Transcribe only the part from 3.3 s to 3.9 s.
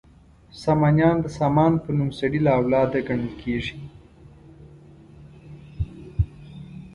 کیږي.